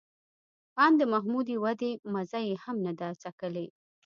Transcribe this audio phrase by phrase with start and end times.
[0.83, 3.67] آن د محدودې ودې مزه یې هم نه ده څکلې